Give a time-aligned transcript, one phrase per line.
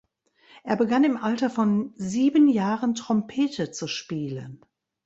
[0.63, 4.65] Er begann im Alter von sieben Jahren Trompete zu spielen.